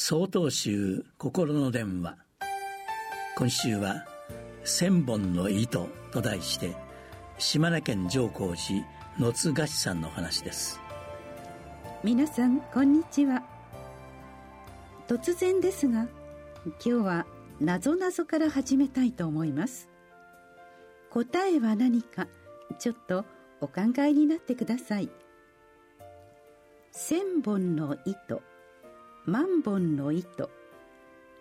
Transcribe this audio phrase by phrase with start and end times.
[0.00, 2.16] 総統集心の電話。
[3.36, 4.06] 今週は
[4.62, 6.76] 「千本の糸」と題して
[7.36, 8.86] 島根県上皇寺
[9.18, 10.80] 野津菓子さんの話です。
[12.04, 13.42] 皆さんこんにちは。
[15.08, 16.06] 突然ですが
[16.64, 17.26] 今日は
[17.60, 19.88] なぞなぞから始めたいと思います。
[21.10, 22.28] 答えは何か
[22.78, 23.24] ちょっと
[23.60, 25.10] お考えになってください。
[26.92, 28.42] 千本の糸。
[29.28, 30.48] 万本の糸。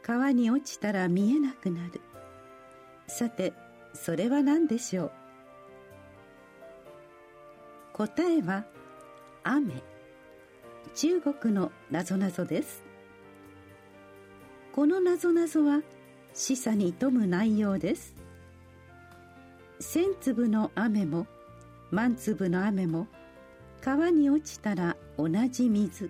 [0.04, 2.02] 川に落ちたら見えなくなる。
[3.08, 3.54] さて
[3.94, 5.12] それは何でしょう？
[7.94, 8.66] 答えは
[9.46, 9.82] 雨。
[10.96, 12.84] 中国のなぞなぞです。
[14.74, 15.82] このなぞなぞは
[16.34, 18.16] 示唆に富む内容です。
[19.80, 21.26] 千粒の雨も
[21.92, 23.08] 万粒の雨も
[23.80, 26.10] 川に落ちたら同じ水。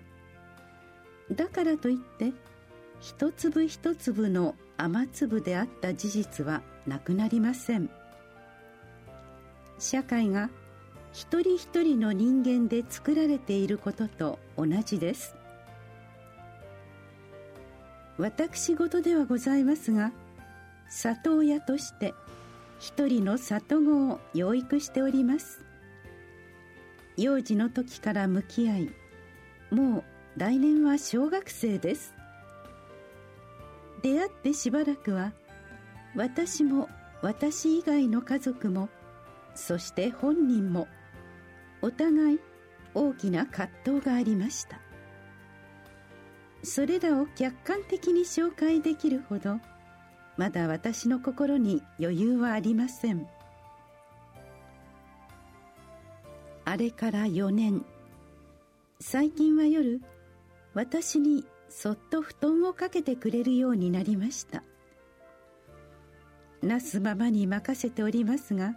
[1.32, 2.32] だからといって
[3.00, 7.90] 一粒一粒の雨粒であった事実はなくなりません。
[9.78, 10.50] 社会が
[11.12, 15.34] 一人一人の人間で作られていることと同じです。
[18.18, 20.12] 私事ではございますが
[20.90, 22.14] 里親として
[22.80, 25.64] 一人の里子を養育しております。
[27.16, 28.90] 幼児の時から向き合い
[29.70, 30.04] もう
[30.38, 32.14] 来年は小学生です。
[34.02, 35.32] 出会ってしばらくは
[36.14, 36.88] 私も
[37.22, 38.88] 私以外の家族も
[39.56, 40.86] そして本人も
[41.82, 42.40] お互い
[42.94, 44.78] 大きな葛藤がありました。
[46.62, 49.58] それらを客観的に紹介できるほど
[50.36, 53.26] まだ私の心に余裕はありません。
[56.64, 57.84] あれから4年。
[59.00, 60.00] 最近は夜
[60.78, 64.62] 私にそっと布団をかけてくれるようになりました。
[66.62, 68.76] なすままに任せておりますが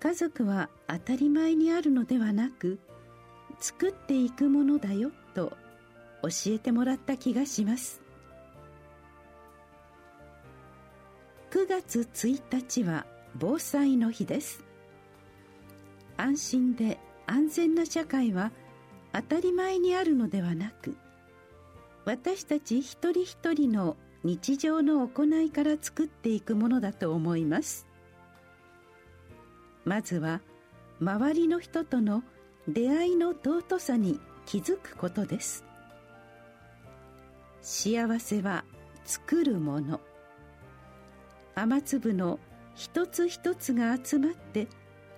[0.00, 2.78] 家族は当たり前にあるのではなく
[3.58, 5.56] 作っていくものだよと
[6.22, 8.02] 教えてもらった気がします。
[11.52, 14.62] 9月1日は防災の日です。
[16.18, 18.52] 安心で安全な社会は
[19.14, 20.96] 当たり前にあるのではなく
[22.04, 27.86] 私たち一人一人の日常の行いから作っていくものだと思います。
[29.84, 30.40] まずは
[31.00, 32.22] 周りの人との
[32.66, 35.64] 出会いの尊さに気づくことです。
[37.60, 38.64] 幸せは
[39.04, 40.00] 作るもの。
[41.54, 42.40] 雨粒の
[42.74, 44.66] 一つ一つが集まって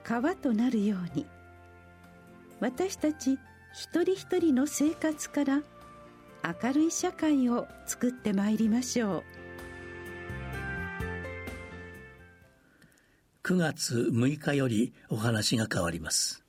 [0.05, 1.27] 川となるように
[2.61, 3.39] 私たち
[3.79, 5.63] 一人一人の生活から
[6.63, 9.25] 明るい社会を作ってまいりましょう。
[13.45, 16.46] 9月6日よりお話が変わります。